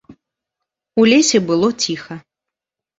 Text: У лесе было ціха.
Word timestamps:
У 1.03 1.07
лесе 1.13 1.37
было 1.53 1.67
ціха. 1.87 2.21